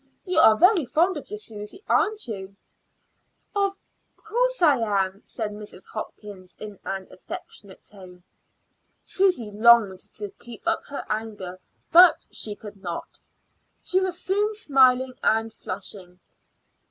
[0.25, 2.55] You are very fond of your Susy, aren't you?"
[3.55, 3.77] "Of
[4.17, 5.85] course I am," said Mrs.
[5.93, 8.19] Hopkins in an affectionate voice.
[9.03, 11.59] Susy longed to keep up her anger,
[11.91, 13.19] but she could not.
[13.83, 16.19] She was soon smiling and flushing.